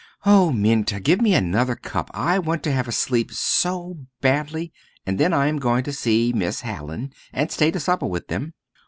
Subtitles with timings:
[0.25, 2.09] "Oh, Minta, give me another cup.
[2.11, 4.73] I want to have a sleep so badly,
[5.05, 8.55] and then I am going to see Miss Hallin, and stay to supper with them."